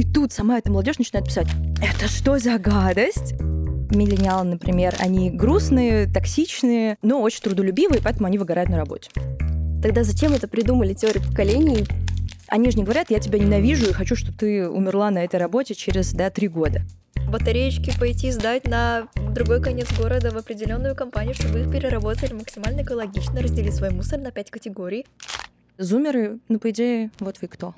[0.00, 3.34] И тут сама эта молодежь начинает писать, это что за гадость?
[3.90, 9.10] Миллениалы, например, они грустные, токсичные, но очень трудолюбивые, поэтому они выгорают на работе.
[9.82, 11.86] Тогда зачем это придумали теорию поколений?
[12.48, 15.74] Они же не говорят, я тебя ненавижу и хочу, чтобы ты умерла на этой работе
[15.74, 16.80] через да, три года.
[17.30, 23.42] Батареечки пойти сдать на другой конец города в определенную компанию, чтобы их переработали максимально экологично,
[23.42, 25.04] разделить свой мусор на пять категорий.
[25.76, 27.74] Зумеры, ну, по идее, вот вы кто.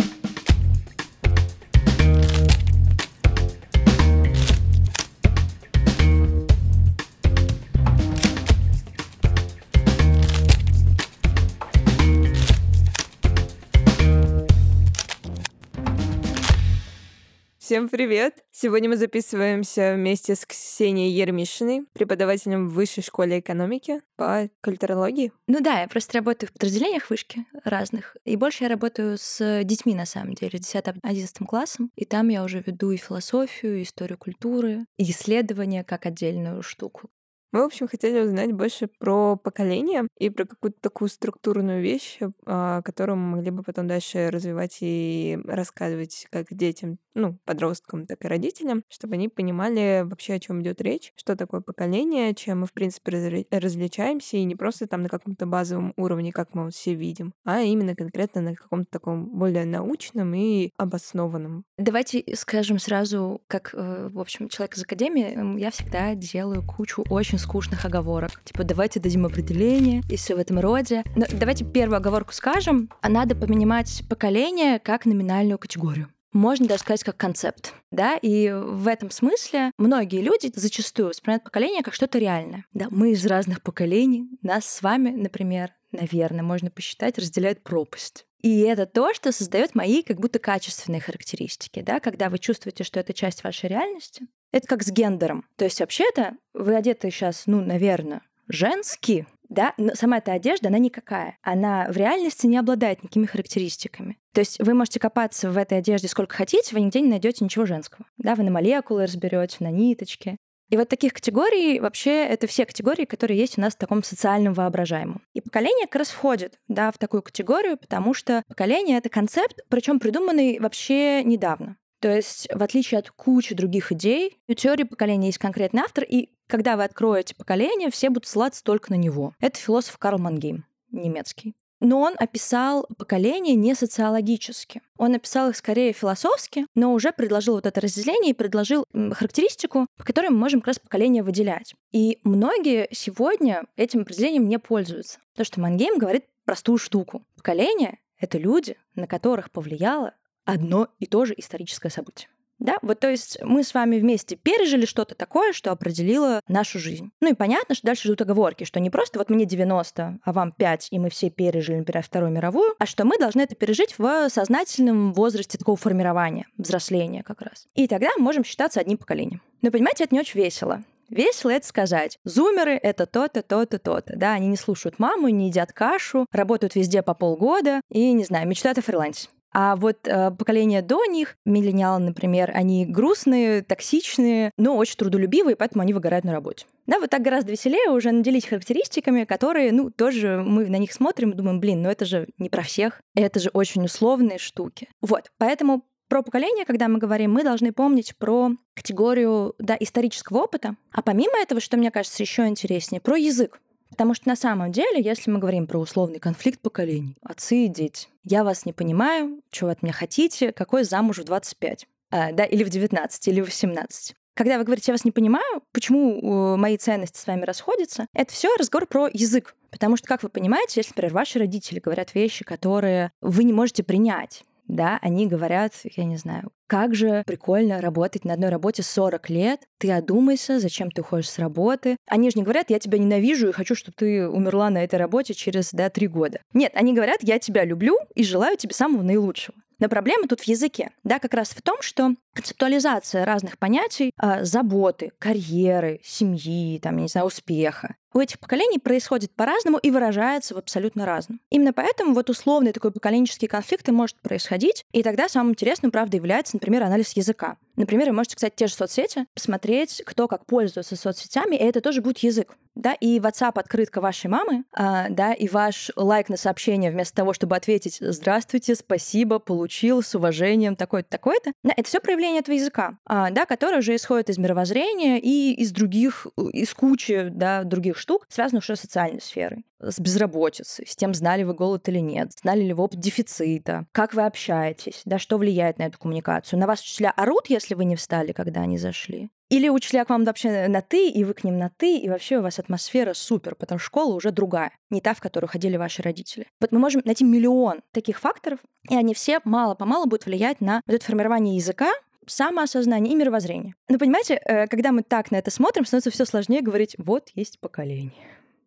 [17.72, 18.44] Всем привет!
[18.50, 25.32] Сегодня мы записываемся вместе с Ксенией Ермишиной, преподавателем в Высшей школе экономики по культурологии.
[25.46, 28.14] Ну да, я просто работаю в подразделениях вышки разных.
[28.26, 31.90] И больше я работаю с детьми, на самом деле, с 10-11 классом.
[31.96, 37.08] И там я уже веду и философию, и историю культуры, и исследования как отдельную штуку.
[37.52, 42.80] Мы, в общем, хотели узнать больше про поколение и про какую-то такую структурную вещь, а,
[42.80, 48.28] которую мы могли бы потом дальше развивать и рассказывать как детям, ну, подросткам, так и
[48.28, 52.72] родителям, чтобы они понимали вообще, о чем идет речь, что такое поколение, чем мы, в
[52.72, 57.34] принципе, различаемся, и не просто там на каком-то базовом уровне, как мы вот все видим,
[57.44, 61.66] а именно конкретно на каком-то таком более научном и обоснованном.
[61.76, 67.41] Давайте скажем сразу, как, э, в общем, человек из академии, я всегда делаю кучу очень
[67.42, 68.40] скучных оговорок.
[68.44, 71.04] Типа, давайте дадим определение и все в этом роде.
[71.16, 72.88] Но давайте первую оговорку скажем.
[73.00, 77.74] А надо понимать поколение как номинальную категорию можно даже сказать, как концепт.
[77.90, 82.64] Да, и в этом смысле многие люди зачастую воспринимают поколение как что-то реальное.
[82.72, 88.26] Да, мы из разных поколений, нас с вами, например, наверное, можно посчитать, разделяет пропасть.
[88.40, 92.98] И это то, что создает мои как будто качественные характеристики, да, когда вы чувствуете, что
[92.98, 95.44] это часть вашей реальности, это как с гендером.
[95.56, 100.78] То есть вообще-то вы одеты сейчас, ну, наверное, женский, да, но сама эта одежда, она
[100.78, 101.36] никакая.
[101.42, 104.18] Она в реальности не обладает никакими характеристиками.
[104.32, 107.66] То есть вы можете копаться в этой одежде сколько хотите, вы нигде не найдете ничего
[107.66, 108.06] женского.
[108.16, 110.36] Да, вы на молекулы разберете, на ниточки.
[110.70, 114.54] И вот таких категорий вообще это все категории, которые есть у нас в таком социальном
[114.54, 115.20] воображаемом.
[115.34, 120.00] И поколение как раз входит да, в такую категорию, потому что поколение— это концепт, причем
[120.00, 121.76] придуманный вообще недавно.
[122.02, 126.30] То есть, в отличие от кучи других идей, у теории поколения есть конкретный автор, и
[126.48, 129.34] когда вы откроете поколение, все будут ссылаться только на него.
[129.38, 131.54] Это философ Карл Мангейм, немецкий.
[131.78, 134.82] Но он описал поколение не социологически.
[134.98, 140.04] Он описал их скорее философски, но уже предложил вот это разделение и предложил характеристику, по
[140.04, 141.74] которой мы можем как раз поколение выделять.
[141.92, 145.20] И многие сегодня этим определением не пользуются.
[145.34, 147.24] Потому что Мангейм говорит простую штуку.
[147.36, 152.28] Поколение— это люди, на которых повлияло одно и то же историческое событие.
[152.62, 157.10] Да, вот то есть мы с вами вместе пережили что-то такое, что определило нашу жизнь.
[157.20, 160.52] Ну и понятно, что дальше идут оговорки, что не просто вот мне 90, а вам
[160.52, 164.28] 5, и мы все пережили, например, Вторую мировую, а что мы должны это пережить в
[164.28, 167.66] сознательном возрасте такого формирования, взросления как раз.
[167.74, 169.42] И тогда мы можем считаться одним поколением.
[169.60, 170.84] Но понимаете, это не очень весело.
[171.08, 172.18] Весело это сказать.
[172.22, 174.16] Зумеры— это то-то, то-то, то-то.
[174.16, 178.46] Да, они не слушают маму, не едят кашу, работают везде по полгода и, не знаю,
[178.46, 179.28] мечтают о фрилансе.
[179.52, 185.82] А вот э, поколение до них, миллениалы, например, они грустные, токсичные, но очень трудолюбивые, поэтому
[185.82, 186.66] они выгорают на работе.
[186.86, 191.30] Да, вот так гораздо веселее уже наделить характеристиками, которые, ну, тоже мы на них смотрим
[191.30, 194.88] и думаем, блин, ну это же не про всех, это же очень условные штуки.
[195.00, 200.76] Вот, поэтому про поколение, когда мы говорим, мы должны помнить про категорию да, исторического опыта.
[200.92, 203.60] А помимо этого, что мне кажется еще интереснее, про язык.
[203.92, 208.08] Потому что на самом деле, если мы говорим про условный конфликт поколений, отцы и дети,
[208.24, 212.64] я вас не понимаю, вы от меня хотите, какой замуж в 25, а, да, или
[212.64, 214.14] в 19, или в 18.
[214.34, 218.48] Когда вы говорите, я вас не понимаю, почему мои ценности с вами расходятся, это все
[218.56, 219.54] разговор про язык.
[219.70, 223.82] Потому что, как вы понимаете, если, например, ваши родители говорят вещи, которые вы не можете
[223.82, 224.42] принять,
[224.72, 229.60] да, они говорят, я не знаю, как же прикольно работать на одной работе 40 лет,
[229.78, 231.96] ты одумайся, зачем ты уходишь с работы.
[232.08, 235.34] Они же не говорят, я тебя ненавижу и хочу, чтобы ты умерла на этой работе
[235.34, 236.40] через, да, три года.
[236.54, 239.56] Нет, они говорят, я тебя люблю и желаю тебе самого наилучшего.
[239.78, 244.44] Но проблема тут в языке, да, как раз в том, что концептуализация разных понятий, э,
[244.44, 250.54] заботы, карьеры, семьи, там, я не знаю, успеха, у этих поколений происходит по-разному и выражается
[250.54, 251.40] в абсолютно разном.
[251.50, 256.16] Именно поэтому вот условный такой поколенческий конфликт и может происходить, и тогда самым интересным, правда,
[256.16, 257.56] является, например, анализ языка.
[257.76, 262.02] Например, вы можете, кстати, те же соцсети, посмотреть, кто как пользуется соцсетями, и это тоже
[262.02, 262.56] будет язык.
[262.74, 267.34] Да, и WhatsApp открытка вашей мамы, а, да, и ваш лайк на сообщение вместо того,
[267.34, 272.96] чтобы ответить «Здравствуйте, спасибо, получил, с уважением, такой-то, такой-то», да, это все проявление этого языка,
[273.04, 278.26] а, да, которое уже исходит из мировоззрения и из других, из кучи, да, других штук,
[278.28, 282.62] связанных уже с социальной сферой с безработицей, с тем, знали вы голод или нет, знали
[282.62, 286.58] ли вы опыт дефицита, как вы общаетесь, да, что влияет на эту коммуникацию.
[286.58, 289.30] На вас учителя орут, если вы не встали, когда они зашли.
[289.50, 292.38] Или учителя к вам вообще на «ты», и вы к ним на «ты», и вообще
[292.38, 296.00] у вас атмосфера супер, потому что школа уже другая, не та, в которую ходили ваши
[296.00, 296.46] родители.
[296.58, 300.94] Вот мы можем найти миллион таких факторов, и они все мало-помалу будут влиять на вот
[300.94, 301.90] это формирование языка,
[302.26, 303.74] самоосознание и мировоззрение.
[303.88, 307.60] Но понимаете, э, когда мы так на это смотрим, становится все сложнее говорить «вот есть
[307.60, 308.12] поколение».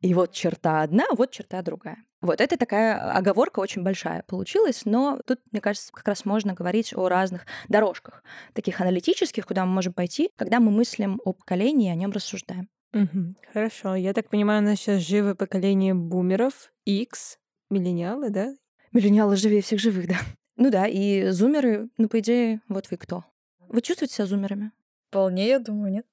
[0.01, 1.97] И вот черта одна, вот черта другая.
[2.21, 6.93] Вот это такая оговорка очень большая получилась, но тут, мне кажется, как раз можно говорить
[6.95, 8.23] о разных дорожках,
[8.53, 12.69] таких аналитических, куда мы можем пойти, когда мы мыслим о поколении и о нем рассуждаем.
[12.93, 13.35] Угу.
[13.53, 13.95] Хорошо.
[13.95, 17.37] Я так понимаю, у нас сейчас живое поколение бумеров, X,
[17.69, 18.55] миллениалы, да?
[18.91, 20.17] Миллениалы живее всех живых, да.
[20.55, 23.25] Ну да, и зумеры, ну, по идее, вот вы кто.
[23.69, 24.71] Вы чувствуете себя зумерами?
[25.09, 26.05] Вполне, я думаю, нет.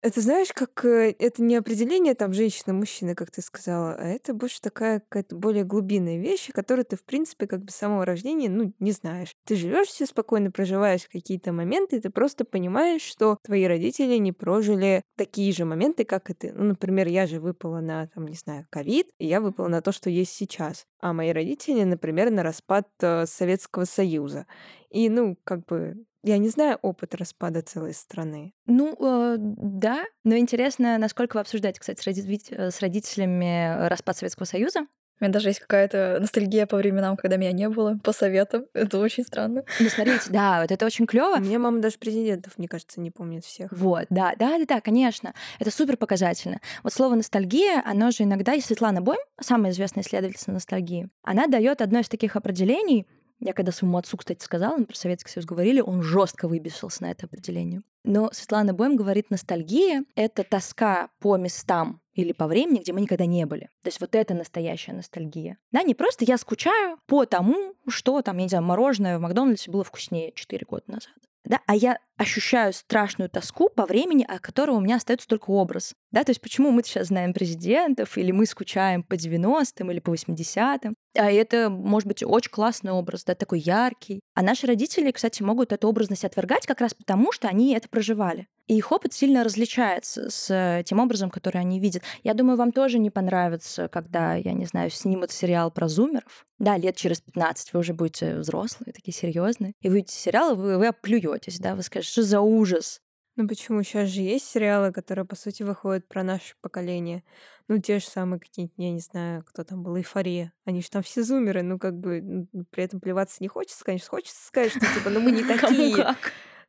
[0.00, 4.60] Это знаешь, как э, это не определение там женщина-мужчина, как ты сказала, а это больше
[4.60, 8.72] такая какая-то более глубинная вещь, которую ты, в принципе, как бы с самого рождения, ну,
[8.78, 9.32] не знаешь.
[9.44, 14.30] Ты живешь все спокойно, проживаешь какие-то моменты, и ты просто понимаешь, что твои родители не
[14.30, 16.52] прожили такие же моменты, как и ты.
[16.52, 19.90] Ну, например, я же выпала на, там, не знаю, ковид, и я выпала на то,
[19.90, 20.84] что есть сейчас.
[21.00, 24.46] А мои родители, например, на распад э, Советского Союза.
[24.90, 28.52] И, ну, как бы я не знаю опыт распада целой страны.
[28.66, 34.16] Ну, э, да, но интересно, насколько вы обсуждаете, кстати, с, родит- э, с родителями распад
[34.16, 34.86] Советского Союза.
[35.20, 38.66] У меня даже есть какая-то ностальгия по временам, когда меня не было, по советам.
[38.72, 39.64] Это очень странно.
[39.80, 41.36] Ну, смотрите, да, вот это очень клево.
[41.36, 43.72] У меня мама даже президентов, мне кажется, не помнит всех.
[43.72, 45.34] Вот, да, да, да, да, конечно.
[45.58, 46.60] Это супер показательно.
[46.84, 51.82] Вот слово ностальгия, оно же иногда, и Светлана Бойм, самая известная исследовательница ностальгии, она дает
[51.82, 53.06] одно из таких определений,
[53.40, 57.10] я когда своему отцу, кстати, сказала, мы про Советский Союз говорили, он жестко выбесился на
[57.10, 57.82] это определение.
[58.04, 63.26] Но Светлана Бойм говорит, ностальгия— это тоска по местам или по времени, где мы никогда
[63.26, 63.70] не были.
[63.82, 65.58] То есть вот это настоящая ностальгия.
[65.72, 69.70] Да, не просто я скучаю по тому, что там, я не знаю, мороженое в Макдональдсе
[69.70, 71.12] было вкуснее 4 года назад
[71.44, 75.94] да, а я ощущаю страшную тоску по времени, о котором у меня остается только образ.
[76.10, 80.14] Да, то есть почему мы сейчас знаем президентов, или мы скучаем по 90-м или по
[80.14, 80.94] 80-м.
[81.16, 84.20] А это, может быть, очень классный образ, да, такой яркий.
[84.34, 88.46] А наши родители, кстати, могут эту образность отвергать как раз потому, что они это проживали.
[88.66, 92.02] И их опыт сильно различается с тем образом, который они видят.
[92.24, 96.46] Я думаю, вам тоже не понравится, когда, я не знаю, снимут сериал про зумеров.
[96.58, 99.74] Да, лет через 15 вы уже будете взрослые, такие серьезные.
[99.80, 103.00] И вы видите сериал, вы, вы оплюетесь, да, вы скажете, что за ужас.
[103.36, 103.84] Ну почему?
[103.84, 107.22] Сейчас же есть сериалы, которые, по сути, выходят про наше поколение.
[107.68, 110.52] Ну, те же самые какие-нибудь, я не знаю, кто там был, эйфория.
[110.64, 114.08] Они же там все зумеры, ну, как бы, ну, при этом плеваться не хочется, конечно,
[114.08, 116.16] хочется сказать, что, типа, ну, мы не такие.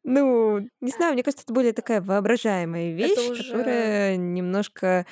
[0.04, 3.52] Ну, не знаю, мне кажется, это более такая воображаемая вещь, уже...
[3.52, 5.08] которая немножко,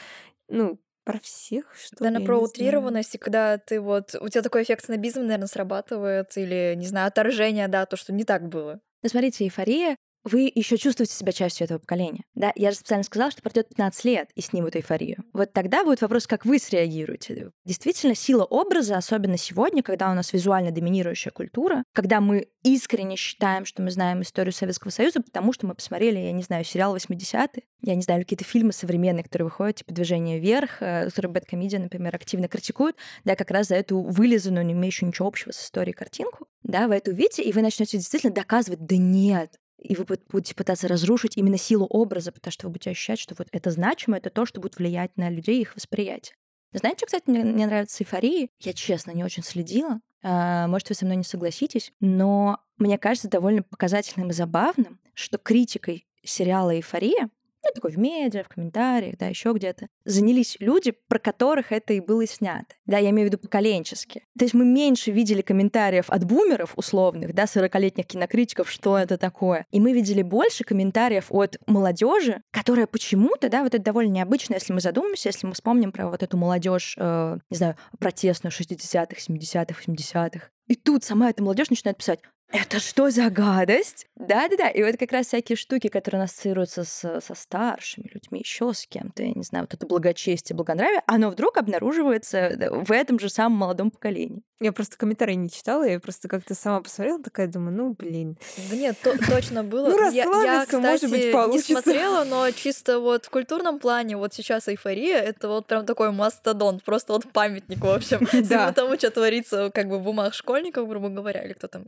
[0.47, 4.13] ну, про всех, что Наверное, про утрированность, и когда ты вот...
[4.19, 8.25] У тебя такой эффект снобизма, наверное, срабатывает, или, не знаю, отторжение, да, то, что не
[8.25, 8.81] так было.
[9.03, 9.95] Ну, смотрите, эйфория
[10.27, 12.23] вы еще чувствуете себя частью этого поколения.
[12.35, 15.23] Да, я же специально сказала, что пройдет 15 лет и снимут эйфорию.
[15.33, 17.51] Вот тогда будет вопрос, как вы среагируете.
[17.65, 23.65] Действительно, сила образа, особенно сегодня, когда у нас визуально доминирующая культура, когда мы искренне считаем,
[23.65, 27.63] что мы знаем историю Советского Союза, потому что мы посмотрели, я не знаю, сериал 80-е,
[27.81, 32.15] я не знаю, какие-то фильмы современные, которые выходят, типа «Движение вверх», э, которые Бэткомедиа, например,
[32.15, 36.47] активно критикуют, да, как раз за эту вылизанную, не имеющую ничего общего с историей картинку,
[36.63, 40.87] да, вы это увидите, и вы начнете действительно доказывать, да нет, и вы будете пытаться
[40.87, 44.45] разрушить именно силу образа, потому что вы будете ощущать, что вот это значимо, это то,
[44.45, 46.35] что будет влиять на людей и их восприятие.
[46.73, 48.49] Знаете, что, кстати, мне, мне нравится эйфории?
[48.59, 49.99] Я, честно, не очень следила.
[50.23, 55.37] А, может, вы со мной не согласитесь, но мне кажется довольно показательным и забавным, что
[55.37, 57.29] критикой сериала «Эйфория»
[57.67, 61.99] ну, такой в медиа, в комментариях, да, еще где-то, занялись люди, про которых это и
[61.99, 62.75] было снято.
[62.85, 64.23] Да, я имею в виду поколенчески.
[64.37, 69.65] То есть мы меньше видели комментариев от бумеров условных, да, 40-летних кинокритиков, что это такое.
[69.71, 74.73] И мы видели больше комментариев от молодежи, которая почему-то, да, вот это довольно необычно, если
[74.73, 79.81] мы задумаемся, если мы вспомним про вот эту молодежь, э, не знаю, протестную 60-х, 70-х,
[79.85, 80.49] 80-х.
[80.67, 84.07] И тут сама эта молодежь начинает писать, это что за гадость?
[84.15, 84.69] Да-да-да.
[84.69, 89.21] И вот как раз всякие штуки, которые ассоциируются с, со старшими людьми, еще с кем-то,
[89.23, 92.51] я не знаю, вот это благочестие, благонравие, оно вдруг обнаруживается
[92.85, 94.41] в этом же самом молодом поколении.
[94.59, 98.37] Я просто комментарии не читала, я просто как-то сама посмотрела, такая думаю, ну, блин.
[98.69, 99.89] Да нет, то, точно было.
[99.89, 101.73] Ну, я, я, кстати, может быть, получится.
[101.73, 106.11] не смотрела, но чисто вот в культурном плане вот сейчас эйфория, это вот прям такой
[106.11, 110.87] мастодонт, просто вот памятник, в общем, всему тому, что творится как бы в умах школьников,
[110.87, 111.85] грубо говоря, или кто там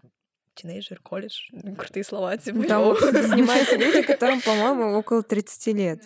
[0.61, 2.37] тинейджер, колледж, крутые слова.
[2.37, 6.01] Типа, там снимаются люди, которым, по-моему, около 30 лет.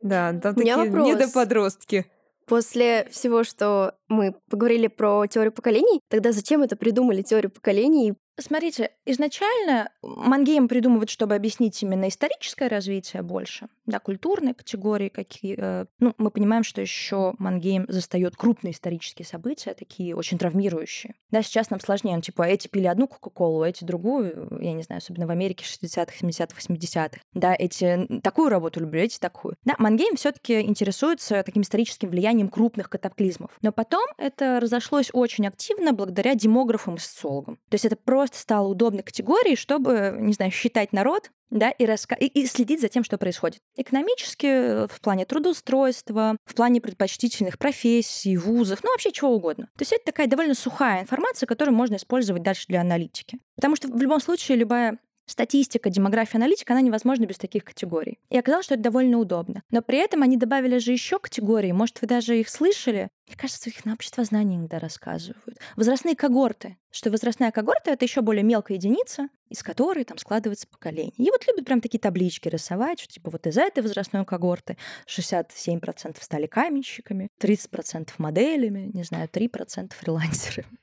[0.00, 2.06] Да, там такие недоподростки.
[2.46, 8.90] После всего, что мы поговорили про теорию поколений, тогда зачем это придумали теорию поколений Смотрите,
[9.04, 15.56] изначально мангейм придумывают, чтобы объяснить именно историческое развитие больше, да, культурные категории какие.
[15.58, 21.14] Э, ну, мы понимаем, что еще мангейм застает крупные исторические события, такие очень травмирующие.
[21.30, 24.98] Да, сейчас нам сложнее, ну, типа, эти пили одну Кока-Колу, эти другую, я не знаю,
[24.98, 27.20] особенно в Америке 60-х, 70-х, 80-х.
[27.34, 29.56] Да, эти такую работу люблю, эти такую.
[29.64, 33.50] Да, мангейм все таки интересуется таким историческим влиянием крупных катаклизмов.
[33.60, 37.56] Но потом это разошлось очень активно благодаря демографам и социологам.
[37.68, 41.84] То есть это про просто стало удобной категорией, чтобы, не знаю, считать народ, да, и,
[41.86, 42.14] раска...
[42.14, 43.58] и, и следить за тем, что происходит.
[43.76, 49.64] Экономически, в плане трудоустройства, в плане предпочтительных профессий, вузов, ну вообще чего угодно.
[49.76, 53.38] То есть это такая довольно сухая информация, которую можно использовать дальше для аналитики.
[53.56, 58.18] Потому что в любом случае любая статистика, демография, аналитика, она невозможна без таких категорий.
[58.30, 59.62] И оказалось, что это довольно удобно.
[59.70, 63.08] Но при этом они добавили же еще категории, может, вы даже их слышали.
[63.26, 65.58] Мне кажется, их на общество знаний иногда рассказывают.
[65.76, 66.76] Возрастные когорты.
[66.90, 71.14] Что возрастная когорта— это еще более мелкая единица, из которой там складывается поколение.
[71.16, 74.76] И вот любят прям такие таблички рисовать, что типа вот из этой возрастной когорты
[75.06, 80.78] 67% стали каменщиками, 30% моделями, не знаю, 3% фрилансерами.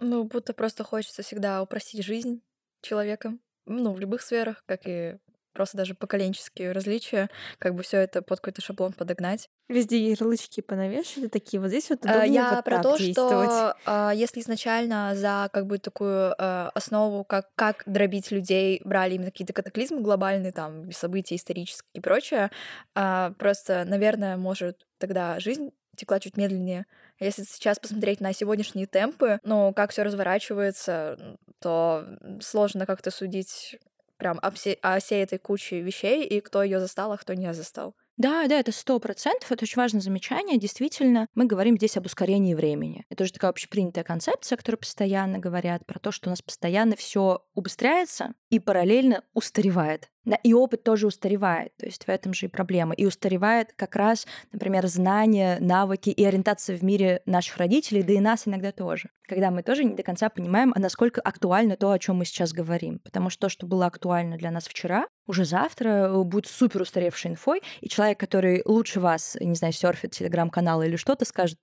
[0.00, 2.42] Ну, будто просто хочется всегда упростить жизнь
[2.82, 3.36] человека
[3.68, 5.16] ну, в любых сферах, как и
[5.58, 9.48] просто даже поколенческие различия, как бы все это под какой-то шаблон подогнать.
[9.68, 14.12] Везде ярлычки понавешали такие, вот здесь вот удобнее э, Я вот про то, что э,
[14.14, 19.52] если изначально за как бы такую э, основу, как, как дробить людей, брали именно какие-то
[19.52, 22.50] катаклизмы глобальные, там, события исторические и прочее,
[22.94, 26.86] просто, наверное, может тогда жизнь текла чуть медленнее.
[27.20, 32.06] Если сейчас посмотреть на сегодняшние темпы, ну, как все разворачивается, то
[32.40, 33.78] сложно как-то судить
[34.16, 34.76] прям о всей,
[35.22, 37.94] этой куче вещей и кто ее застал, а кто не застал.
[38.18, 39.52] Да, да, это сто процентов.
[39.52, 40.58] Это очень важное замечание.
[40.58, 43.06] Действительно, мы говорим здесь об ускорении времени.
[43.10, 46.96] Это уже такая общепринятая концепция, о которой постоянно говорят, про то, что у нас постоянно
[46.96, 50.08] все убыстряется и параллельно устаревает.
[50.24, 52.92] Да, и опыт тоже устаревает, то есть в этом же и проблема.
[52.94, 58.20] И устаревает как раз, например, знания, навыки и ориентация в мире наших родителей, да и
[58.20, 59.08] нас иногда тоже.
[59.26, 62.52] Когда мы тоже не до конца понимаем, а насколько актуально то, о чем мы сейчас
[62.52, 62.98] говорим.
[62.98, 67.30] Потому что то, что было актуально для нас вчера, уже завтра э, будет супер устаревшей
[67.30, 71.58] инфой, и человек, который лучше вас, не знаю, серфит телеграм-канал или что-то, скажет,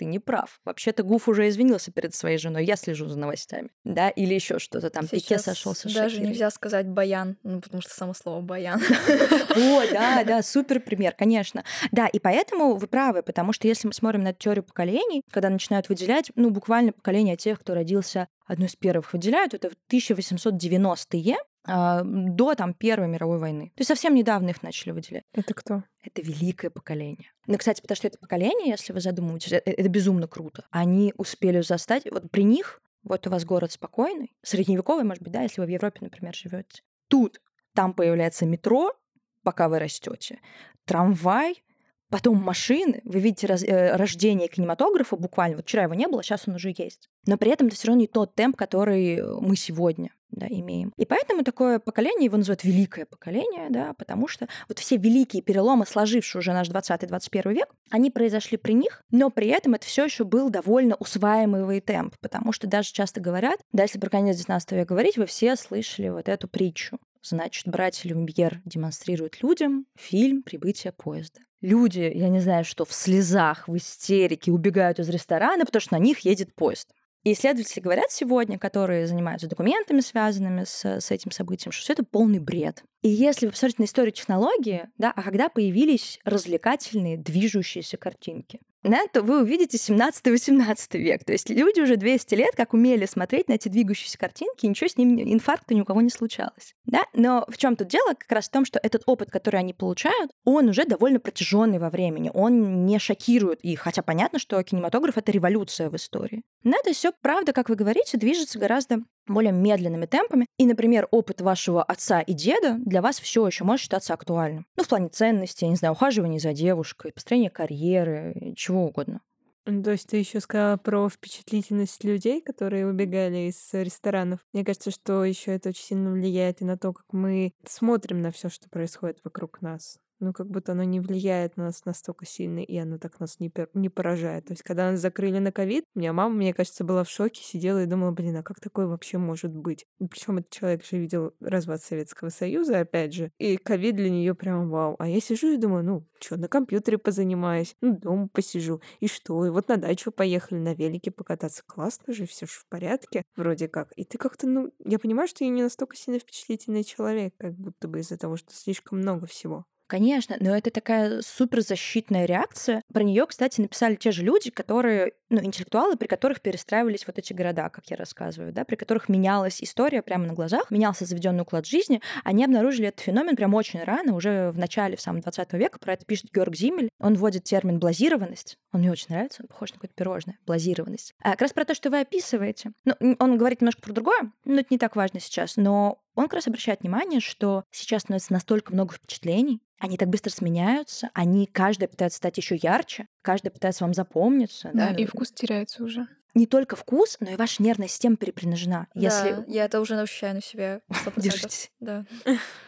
[0.00, 0.60] ты не прав.
[0.64, 3.68] Вообще-то Гуф уже извинился перед своей женой, я слежу за новостями.
[3.84, 7.92] Да, или еще что-то там, Сейчас Пике сошелся Даже нельзя сказать баян, ну, потому что
[7.92, 8.80] само слово баян.
[8.80, 11.64] О, да, да, супер пример, конечно.
[11.92, 15.90] Да, и поэтому вы правы, потому что если мы смотрим на теорию поколений, когда начинают
[15.90, 22.54] выделять, ну, буквально поколение тех, кто родился одно из первых выделяют, это 1890-е, а, до
[22.54, 23.66] там Первой мировой войны.
[23.76, 25.24] То есть совсем недавно их начали выделять.
[25.32, 25.84] Это кто?
[26.02, 27.30] Это великое поколение.
[27.46, 30.64] Ну, кстати, потому что это поколение, если вы задумываетесь, это, это безумно круто.
[30.70, 35.42] Они успели застать, вот при них, вот у вас город спокойный, средневековый, может быть, да,
[35.42, 36.82] если вы в Европе, например, живете.
[37.08, 37.40] Тут,
[37.74, 38.94] там появляется метро,
[39.42, 40.40] пока вы растете,
[40.84, 41.62] трамвай,
[42.08, 46.48] Потом машины, вы видите раз, э, рождение кинематографа буквально, вот вчера его не было, сейчас
[46.48, 47.08] он уже есть.
[47.24, 50.92] Но при этом это все равно не тот темп, который мы сегодня да, имеем.
[50.96, 55.86] И поэтому такое поколение, его называют великое поколение, да, потому что вот все великие переломы,
[55.86, 60.24] сложившие уже наш 20-21 век, они произошли при них, но при этом это все еще
[60.24, 64.86] был довольно усваиваемый темп, потому что даже часто говорят, да, если про конец 19 века
[64.86, 66.98] говорить, вы все слышали вот эту притчу.
[67.22, 71.40] Значит, братья Люмьер демонстрируют людям фильм «Прибытие поезда».
[71.60, 75.98] Люди, я не знаю что, в слезах, в истерике убегают из ресторана, потому что на
[75.98, 76.88] них едет поезд.
[77.22, 82.04] И исследователи говорят сегодня, которые занимаются документами, связанными с, с этим событием, что все это
[82.04, 82.82] полный бред.
[83.02, 89.06] И если вы посмотрите на историю технологии, да, а когда появились развлекательные движущиеся картинки, да,
[89.12, 91.24] то вы увидите 17-18 век.
[91.24, 94.88] То есть люди уже 200 лет как умели смотреть на эти двигающиеся картинки, и ничего
[94.88, 96.74] с ними, инфаркта ни у кого не случалось.
[96.84, 97.04] Да?
[97.12, 98.14] Но в чем тут дело?
[98.18, 101.90] Как раз в том, что этот опыт, который они получают, он уже довольно протяженный во
[101.90, 103.80] времени, он не шокирует их.
[103.80, 106.42] Хотя понятно, что кинематограф— это революция в истории.
[106.62, 109.00] Но это все, правда, как вы говорите, движется гораздо
[109.32, 110.46] более медленными темпами.
[110.58, 114.66] И, например, опыт вашего отца и деда для вас все еще может считаться актуальным.
[114.76, 119.20] Ну, в плане ценностей, я не знаю, ухаживания за девушкой, построения карьеры, чего угодно.
[119.66, 124.40] Ну, то есть ты еще сказала про впечатлительность людей, которые убегали из ресторанов.
[124.52, 128.32] Мне кажется, что еще это очень сильно влияет и на то, как мы смотрим на
[128.32, 132.60] все, что происходит вокруг нас ну, как будто оно не влияет на нас настолько сильно,
[132.60, 134.46] и оно так нас не, не поражает.
[134.46, 137.42] То есть, когда нас закрыли на ковид, у меня мама, мне кажется, была в шоке,
[137.42, 139.86] сидела и думала, блин, а как такое вообще может быть?
[140.10, 144.70] Причем этот человек же видел развод Советского Союза, опять же, и ковид для нее прям
[144.70, 144.96] вау.
[144.98, 149.46] А я сижу и думаю, ну, что, на компьютере позанимаюсь, ну, дома посижу, и что?
[149.46, 151.62] И вот на дачу поехали на велике покататься.
[151.66, 153.92] Классно же, все же в порядке, вроде как.
[153.96, 157.88] И ты как-то, ну, я понимаю, что я не настолько сильно впечатлительный человек, как будто
[157.88, 159.64] бы из-за того, что слишком много всего.
[159.90, 162.84] Конечно, но это такая суперзащитная реакция.
[162.94, 167.32] Про нее, кстати, написали те же люди, которые, ну, интеллектуалы, при которых перестраивались вот эти
[167.32, 171.66] города, как я рассказываю, да, при которых менялась история прямо на глазах, менялся заведенный уклад
[171.66, 172.00] жизни.
[172.22, 175.80] Они обнаружили этот феномен прям очень рано, уже в начале, в самом 20 века.
[175.80, 176.88] Про это пишет Георг Зимель.
[177.00, 178.58] Он вводит термин блазированность.
[178.72, 180.38] Он мне очень нравится, он похож на какое-то пирожное.
[180.46, 181.14] Блазированность.
[181.20, 182.70] А как раз про то, что вы описываете.
[182.84, 185.56] Ну, он говорит немножко про другое, но это не так важно сейчас.
[185.56, 190.30] Но он как раз обращает внимание, что сейчас становится настолько много впечатлений, они так быстро
[190.30, 194.70] сменяются, они каждая пытается стать еще ярче, каждая пытается вам запомниться.
[194.74, 196.06] Да, да, и вкус теряется уже.
[196.34, 198.86] Не только вкус, но и ваша нервная система перепряжена.
[198.94, 199.32] Если...
[199.32, 200.80] Да, я это уже ощущаю на себе.
[200.90, 201.12] 100%.
[201.20, 201.72] Держитесь.
[201.80, 202.04] Да.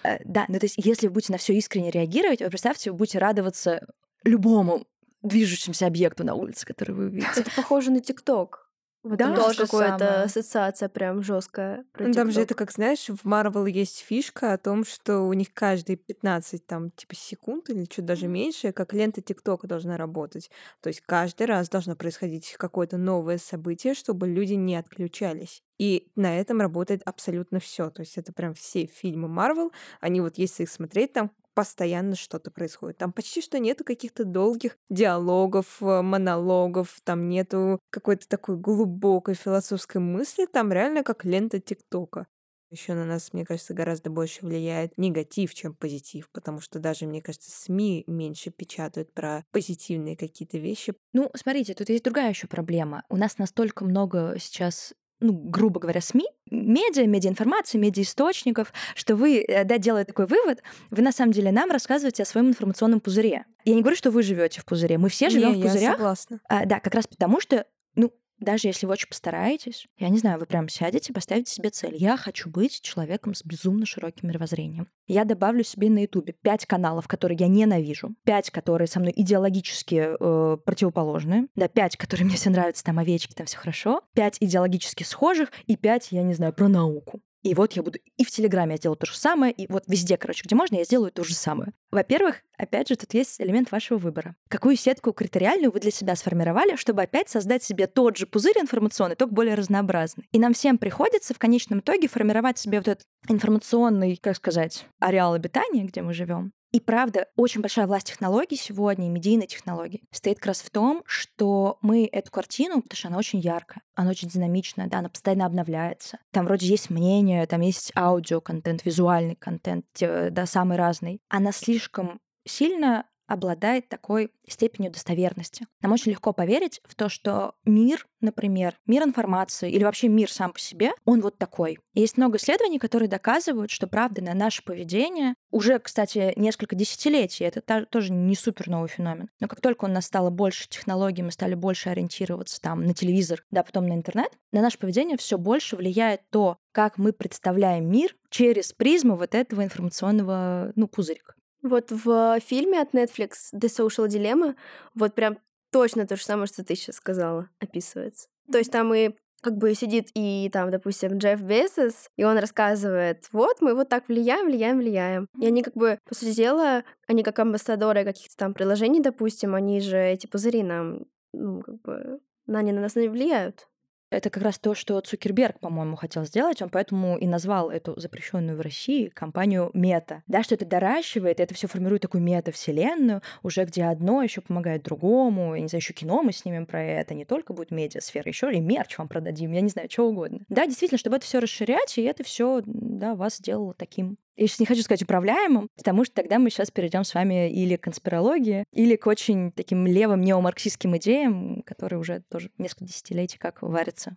[0.02, 2.96] Э, да, ну то есть если вы будете на все искренне реагировать, вы представьте, вы
[2.96, 3.86] будете радоваться
[4.24, 4.86] любому
[5.22, 7.40] движущемуся объекту на улице, который вы увидите.
[7.40, 8.71] Это похоже на ТикТок.
[9.02, 11.84] Вот да, тоже какая-то ассоциация прям жесткая.
[11.98, 15.52] Ну, там же это, как знаешь, в Марвел есть фишка о том, что у них
[15.52, 20.50] каждые 15 там типа секунд или чуть даже меньше, как лента ТикТока должна работать.
[20.80, 25.64] То есть каждый раз должно происходить какое-то новое событие, чтобы люди не отключались.
[25.78, 27.90] И на этом работает абсолютно все.
[27.90, 29.72] То есть это прям все фильмы Марвел.
[30.00, 32.98] Они вот, если их смотреть, там постоянно что-то происходит.
[32.98, 40.00] Там почти что нету каких-то долгих диалогов, э, монологов, там нету какой-то такой глубокой философской
[40.00, 42.26] мысли, там реально как лента ТикТока.
[42.72, 47.20] Еще на нас, мне кажется, гораздо больше влияет негатив, чем позитив, потому что даже, мне
[47.20, 50.94] кажется, СМИ меньше печатают про позитивные какие-то вещи.
[51.12, 53.04] Ну, смотрите, тут есть другая еще проблема.
[53.10, 59.64] У нас настолько много сейчас ну, грубо говоря, СМИ, медиа, медиаинформации, медиаисточников, что вы, э,
[59.64, 63.44] да, делая такой вывод, вы на самом деле нам рассказываете о своем информационном пузыре.
[63.64, 65.82] Я не говорю, что вы живете в пузыре, мы все живем в пузырях.
[65.82, 66.40] Я согласна.
[66.48, 70.38] А, да, как раз потому, что ну, даже если вы очень постараетесь, я не знаю,
[70.38, 71.96] вы прям сядете, поставите себе цель.
[71.96, 74.88] Я хочу быть человеком с безумно широким мировоззрением.
[75.06, 80.16] Я добавлю себе на Ютубе пять каналов, которые я ненавижу, пять, которые со мной идеологически
[80.18, 85.02] э, противоположны, да, пять, которые мне все нравятся, там овечки, там все хорошо, пять идеологически
[85.02, 87.20] схожих и пять, я не знаю, про науку.
[87.42, 90.16] И вот я буду и в Телеграме я сделаю то же самое, и вот везде,
[90.16, 91.72] короче, где можно, я сделаю то же самое.
[91.90, 94.36] Во-первых, опять же, тут есть элемент вашего выбора.
[94.48, 99.16] Какую сетку критериальную вы для себя сформировали, чтобы опять создать себе тот же пузырь информационный,
[99.16, 100.28] только более разнообразный.
[100.32, 105.34] И нам всем приходится в конечном итоге формировать себе вот этот информационный, как сказать, ареал
[105.34, 110.46] обитания, где мы живем, и правда, очень большая власть технологий сегодня, медийной технологий, стоит как
[110.46, 114.88] раз в том, что мы эту картину, потому что она очень яркая, она очень динамичная,
[114.88, 116.18] да, она постоянно обновляется.
[116.30, 121.20] Там вроде есть мнение, там есть аудиоконтент, визуальный контент, да, самый разный.
[121.28, 125.66] Она слишком сильно обладает такой степенью достоверности.
[125.80, 130.52] Нам очень легко поверить в то, что мир, например, мир информации или вообще мир сам
[130.52, 131.78] по себе, он вот такой.
[131.94, 137.86] Есть много исследований, которые доказывают, что правда на наше поведение уже, кстати, несколько десятилетий, это
[137.86, 139.30] тоже не супер новый феномен.
[139.40, 143.42] Но как только у нас стало больше технологий, мы стали больше ориентироваться там на телевизор,
[143.50, 148.14] да, потом на интернет, на наше поведение все больше влияет то, как мы представляем мир
[148.28, 151.34] через призму вот этого информационного, ну, пузырика.
[151.62, 154.56] Вот в фильме от Netflix The Social Dilemma
[154.94, 155.38] вот прям
[155.70, 158.28] точно то же самое, что ты сейчас сказала, описывается.
[158.50, 159.10] То есть там и
[159.42, 164.08] как бы сидит и там, допустим, Джефф Безос, и он рассказывает, вот мы вот так
[164.08, 165.26] влияем, влияем, влияем.
[165.40, 169.80] И они как бы, по сути дела, они как амбассадоры каких-то там приложений, допустим, они
[169.80, 173.68] же эти пузыри нам, ну, как бы, на они на нас не влияют.
[174.12, 176.60] Это как раз то, что Цукерберг, по-моему, хотел сделать.
[176.60, 180.22] Он поэтому и назвал эту запрещенную в России компанию Мета.
[180.26, 185.54] Да, что это доращивает, это все формирует такую мета-вселенную, уже где одно еще помогает другому.
[185.54, 187.14] Я не знаю, еще кино мы снимем про это.
[187.14, 190.40] Не только будет медиасфера, еще и мерч вам продадим, я не знаю, что угодно.
[190.48, 194.60] Да, действительно, чтобы это все расширять, и это все да, вас сделало таким Я сейчас
[194.60, 198.64] не хочу сказать управляемым, потому что тогда мы сейчас перейдем с вами или к конспирологии,
[198.72, 204.16] или к очень таким левым неомарксистским идеям, которые уже тоже несколько десятилетий как варятся.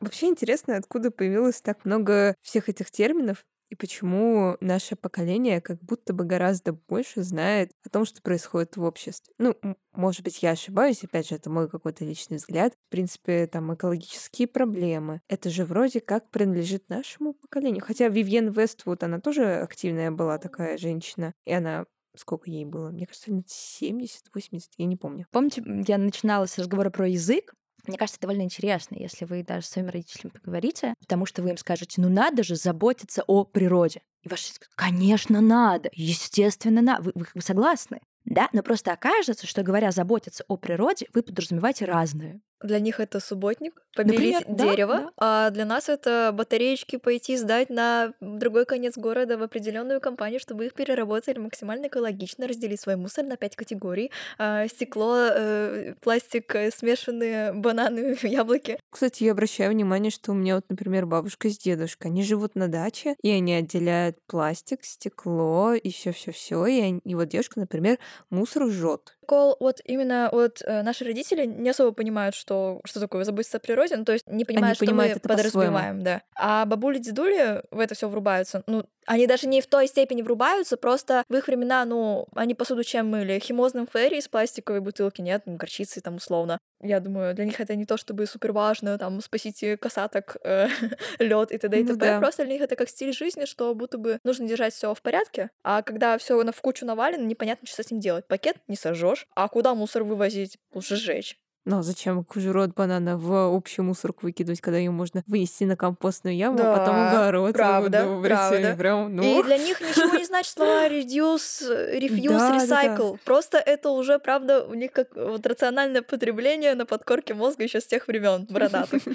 [0.00, 6.12] Вообще интересно, откуда появилось так много всех этих терминов и почему наше поколение как будто
[6.12, 9.34] бы гораздо больше знает о том, что происходит в обществе.
[9.38, 9.56] Ну,
[9.92, 12.74] может быть, я ошибаюсь, опять же, это мой какой-то личный взгляд.
[12.88, 15.20] В принципе, там экологические проблемы.
[15.28, 17.82] Это же вроде как принадлежит нашему поколению.
[17.84, 21.86] Хотя Вивьен Вествуд, она тоже активная была такая женщина, и она
[22.18, 22.90] сколько ей было?
[22.90, 25.26] Мне кажется, лет 70, 80, я не помню.
[25.30, 27.54] Помните, я начинала с разговора про язык,
[27.88, 31.56] мне кажется, довольно интересно, если вы даже с своими родителями поговорите, потому что вы им
[31.56, 34.02] скажете, ну надо же заботиться о природе.
[34.22, 37.02] И ваши скажут, конечно, надо, естественно, надо.
[37.02, 38.00] Вы, вы, вы согласны?
[38.24, 42.40] Да, но просто окажется, что говоря заботиться о природе, вы подразумеваете разное.
[42.62, 45.12] Для них это субботник, побелить Например, дерево, да, да.
[45.18, 50.66] а для нас это батареечки пойти сдать на другой конец города в определенную компанию, чтобы
[50.66, 54.10] их переработали максимально экологично, разделить свой мусор на пять категорий.
[54.38, 58.78] А, стекло, э, пластик, э, смешанные бананы, яблоки.
[58.90, 62.68] Кстати, я обращаю внимание, что у меня вот, например, бабушка с дедушкой, они живут на
[62.68, 66.66] даче, и они отделяют пластик, стекло и все, все, все.
[66.66, 67.98] И, они, и вот девушка, например,
[68.30, 73.24] мусор жжет прикол, вот именно вот э, наши родители не особо понимают, что, что такое
[73.24, 76.22] заботиться о природе, ну, то есть не понимают, Они что мы подразумеваем, да.
[76.34, 78.62] А бабули, дедули в это все врубаются.
[78.66, 82.82] Ну, они даже не в той степени врубаются, просто в их времена, ну, они посуду
[82.84, 83.38] чем мыли?
[83.38, 86.58] Химозным ферри из пластиковой бутылки, нет, ну, горчицы там условно.
[86.82, 90.68] Я думаю, для них это не то, чтобы супер важно, там, спасите касаток, э,
[91.18, 91.80] лед и т.д.
[91.80, 91.92] и т.п.
[91.92, 92.18] Ну, да.
[92.18, 95.50] Просто для них это как стиль жизни, что будто бы нужно держать все в порядке,
[95.62, 98.26] а когда все в кучу навалено, непонятно, что с этим делать.
[98.26, 100.58] Пакет не сожжешь, а куда мусор вывозить?
[100.72, 101.38] Лучше сжечь.
[101.66, 106.36] Но зачем кожуру от банана в общую мусорку выкидывать, когда ее можно вынести на компостную
[106.36, 108.76] яму, да, а потом огород правда, правда.
[108.78, 109.40] Прям, ну.
[109.40, 113.10] И для них ничего не значит слова reduce, refuse, да, recycle.
[113.10, 113.18] Да, да.
[113.24, 117.86] Просто это уже, правда, у них как вот рациональное потребление на подкорке мозга еще с
[117.86, 119.02] тех времен бородатых.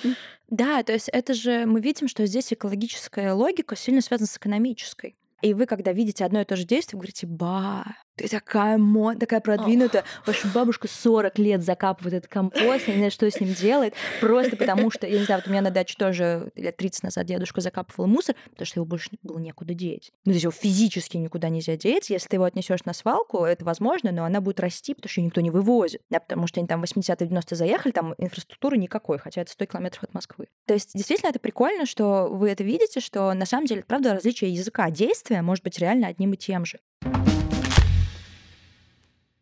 [0.49, 5.15] Да, то есть это же мы видим, что здесь экологическая логика сильно связана с экономической.
[5.41, 7.85] И вы, когда видите одно и то же действие, вы говорите, ба,
[8.15, 10.03] ты такая мо, такая продвинутая.
[10.25, 14.91] Ваша бабушка 40 лет закапывает этот компост, не знаю, что с ним делает, просто потому
[14.91, 18.07] что, я не знаю, вот у меня на даче тоже лет 30 назад дедушка закапывал
[18.07, 20.11] мусор, потому что его больше было некуда деть.
[20.25, 22.09] Ну, то есть его физически никуда нельзя деть.
[22.09, 25.25] Если ты его отнесешь на свалку, это возможно, но она будет расти, потому что ее
[25.25, 26.01] никто не вывозит.
[26.09, 30.03] Да, потому что они там 80-е 90-е заехали, там инфраструктуры никакой, хотя это 100 километров
[30.03, 30.47] от Москвы.
[30.65, 34.53] То есть действительно это прикольно, что вы это видите, что на самом деле, правда, различие
[34.53, 36.79] языка действия может быть реально одним и тем же.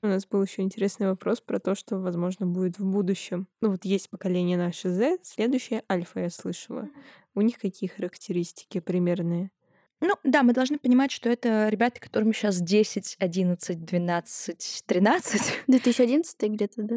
[0.02, 3.48] У нас был еще интересный вопрос про то, что, возможно, будет в будущем.
[3.62, 6.90] Ну вот есть поколение наше Z, следующее Альфа, я слышала.
[7.36, 9.52] У них какие характеристики примерные?
[10.02, 15.42] Ну да, мы должны понимать, что это ребята, которым сейчас 10, 11, 12, 13.
[15.68, 16.96] 2011 где-то, да?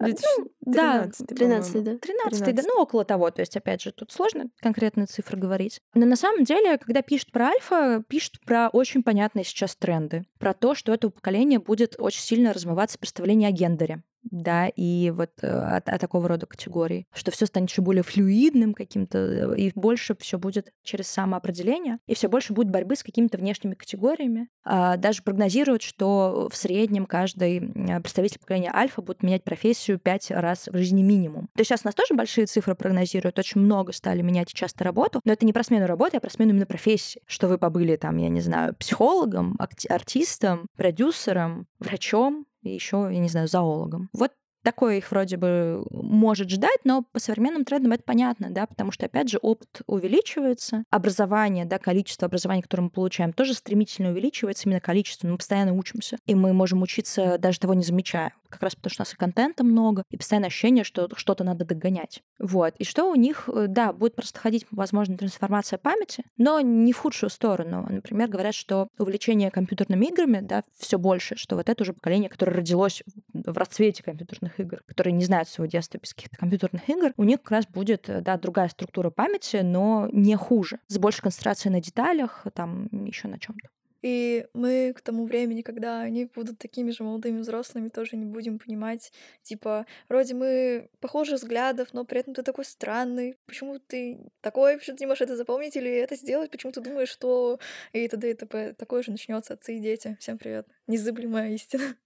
[0.00, 1.98] 2013, ну, да, 13, да.
[1.98, 3.30] 13, да, ну около того.
[3.30, 5.80] То есть, опять же, тут сложно конкретные цифры говорить.
[5.94, 10.24] Но на самом деле, когда пишут про альфа, пишут про очень понятные сейчас тренды.
[10.38, 15.30] Про то, что это поколение будет очень сильно размываться представление о гендере да, и вот
[15.42, 19.72] э, о, о такого рода категории, что все станет еще более флюидным каким-то, э, и
[19.74, 24.48] больше все будет через самоопределение, и все больше будет борьбы с какими-то внешними категориями.
[24.64, 27.60] А даже прогнозируют, что в среднем каждый
[28.02, 31.48] представитель поколения альфа будет менять профессию пять раз в жизни минимум.
[31.54, 35.20] То есть сейчас у нас тоже большие цифры прогнозируют, очень много стали менять часто работу,
[35.24, 38.16] но это не про смену работы, а про смену именно профессии, что вы побыли там,
[38.18, 44.08] я не знаю, психологом, артистом, продюсером, врачом, и еще, я не знаю, зоологом.
[44.12, 48.92] Вот такое их вроде бы может ждать, но по современным трендам это понятно, да, потому
[48.92, 54.68] что, опять же, опыт увеличивается, образование, да, количество образования, которое мы получаем, тоже стремительно увеличивается,
[54.68, 58.74] именно количество, мы постоянно учимся, и мы можем учиться даже того не замечая, как раз
[58.74, 62.22] потому что у нас и контента много, и постоянное ощущение, что что-то надо догонять.
[62.38, 62.74] Вот.
[62.78, 66.98] И что у них, э, да, будет просто ходить, возможно, трансформация памяти, но не в
[66.98, 67.86] худшую сторону.
[67.88, 72.52] Например, говорят, что увлечение компьютерными играми, да, все больше, что вот это уже поколение, которое
[72.52, 77.24] родилось в расцвете компьютерных игр, которые не знают своего детства без каких-то компьютерных игр, у
[77.24, 81.72] них как раз будет, э, да, другая структура памяти, но не хуже, с большей концентрацией
[81.72, 83.68] на деталях, там еще на чем-то.
[84.02, 88.58] И мы к тому времени, когда они будут такими же молодыми взрослыми, тоже не будем
[88.58, 93.36] понимать, типа, вроде мы похожи взглядов, но при этом ты такой странный.
[93.46, 96.50] Почему ты такой, почему ты не можешь это запомнить или это сделать?
[96.50, 97.58] Почему ты думаешь, что
[97.92, 98.30] и т.д.
[98.30, 98.74] и т.п.
[98.74, 100.16] Такое же начнется отцы и дети.
[100.20, 100.66] Всем привет.
[100.86, 101.96] Незыблемая истина.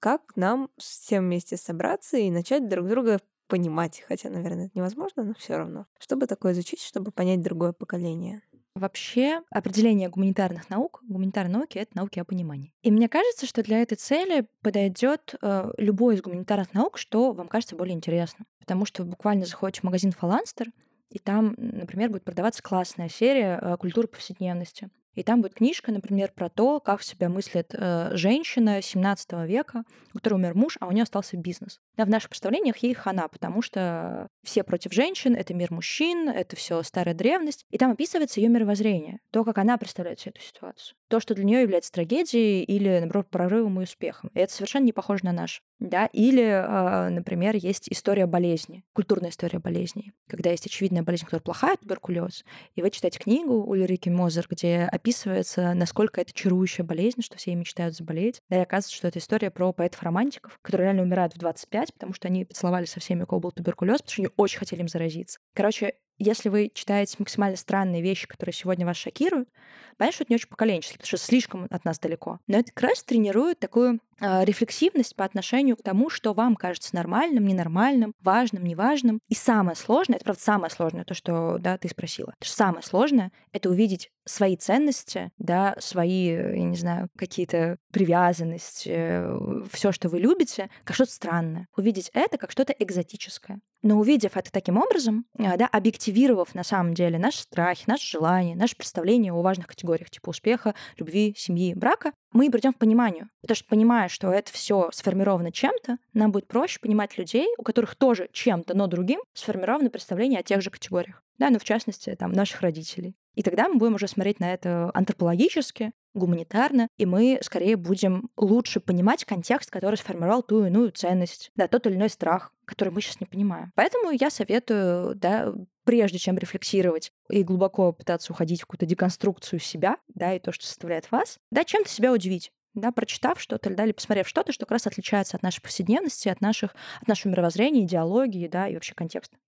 [0.00, 5.34] Как нам всем вместе собраться и начать друг друга понимать, хотя, наверное, это невозможно, но
[5.34, 5.86] все равно.
[5.98, 8.42] Чтобы такое изучить, чтобы понять другое поколение?
[8.76, 12.74] Вообще, определение гуманитарных наук, гуманитарные науки— это науки о понимании.
[12.82, 17.48] И мне кажется, что для этой цели подойдет э, любой из гуманитарных наук, что вам
[17.48, 18.46] кажется более интересным.
[18.58, 20.72] Потому что вы буквально заходите в магазин Фаланстер,
[21.08, 24.90] и там, например, будет продаваться классная серия э, культуры повседневности.
[25.14, 30.18] И там будет книжка, например, про то, как себя мыслит э, женщина 17 века, у
[30.18, 31.80] которой умер муж, а у нее остался бизнес.
[31.96, 36.56] Да, в наших представлениях ей хана, потому что все против женщин, это мир мужчин, это
[36.56, 37.64] все старая древность.
[37.70, 40.96] И там описывается ее мировоззрение, то, как она представляет всю эту ситуацию.
[41.08, 44.30] То, что для нее является трагедией или, наоборот, прорывом и успехом.
[44.34, 45.62] И это совершенно не похоже на наш.
[45.78, 46.06] Да?
[46.12, 50.12] Или, э, например, есть история болезни, культурная история болезней.
[50.28, 55.74] Когда есть очевидная болезнь, которая плохая, туберкулез, и вы читаете книгу Ульрики Мозер, где описывается,
[55.74, 58.40] насколько это чарующая болезнь, что все мечтают заболеть.
[58.48, 62.28] Да, и оказывается, что это история про поэтов-романтиков, которые реально умирают в 25, потому что
[62.28, 65.38] они поцеловали со всеми, у кого был туберкулез, потому что они очень хотели им заразиться.
[65.54, 69.48] Короче, если вы читаете максимально странные вещи, которые сегодня вас шокируют,
[69.96, 72.38] понятно, что это не очень поколенчески, потому что слишком от нас далеко.
[72.46, 76.94] Но это как раз тренирует такую э, рефлексивность по отношению к тому, что вам кажется
[76.94, 79.20] нормальным, ненормальным, важным, неважным.
[79.28, 82.34] И самое сложное, это правда самое сложное, то, что да, ты спросила.
[82.38, 88.90] То, что самое сложное— это увидеть свои ценности, да, свои, я не знаю, какие-то привязанности,
[88.92, 91.68] э, все, что вы любите, как что-то странное.
[91.76, 93.60] Увидеть это как что-то экзотическое.
[93.86, 98.56] Но увидев это таким образом, э, да, объективировав на самом деле наши страхи, наши желания,
[98.56, 103.28] наши представления о важных категориях типа успеха, любви, семьи, брака, мы придем к пониманию.
[103.42, 107.94] Потому что понимая, что это все сформировано чем-то, нам будет проще понимать людей, у которых
[107.94, 111.22] тоже чем-то, но другим сформировано представление о тех же категориях.
[111.38, 113.14] Да, ну в частности, там, наших родителей.
[113.36, 118.80] И тогда мы будем уже смотреть на это антропологически, гуманитарно, и мы скорее будем лучше
[118.80, 123.02] понимать контекст, который сформировал ту или иную ценность, да, тот или иной страх, который мы
[123.02, 123.72] сейчас не понимаем.
[123.76, 125.52] Поэтому я советую, да,
[125.84, 130.66] прежде чем рефлексировать и глубоко пытаться уходить в какую-то деконструкцию себя, да, и то, что
[130.66, 134.72] составляет вас, да, чем-то себя удивить да, прочитав что-то да, или посмотрев что-то, что как
[134.72, 139.38] раз отличается от нашей повседневности, от, наших, от нашего мировоззрения, идеологии, да, и вообще контекста.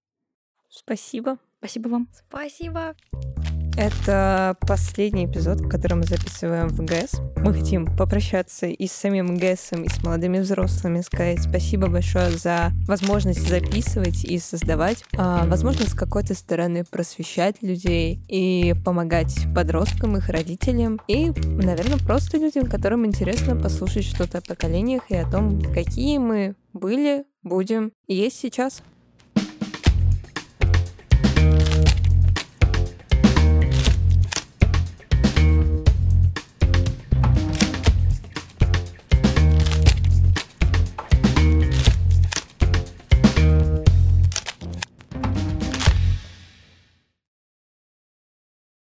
[0.70, 1.38] Спасибо.
[1.58, 2.08] Спасибо вам.
[2.28, 2.96] Спасибо.
[3.78, 7.12] Это последний эпизод, который мы записываем в ГЭС.
[7.36, 12.72] Мы хотим попрощаться и с самим ГЭСом, и с молодыми взрослыми, сказать спасибо большое за
[12.88, 20.28] возможность записывать и создавать, а, возможно, с какой-то стороны просвещать людей и помогать подросткам, их
[20.28, 26.18] родителям, и, наверное, просто людям, которым интересно послушать что-то о поколениях и о том, какие
[26.18, 28.82] мы были, будем и есть сейчас.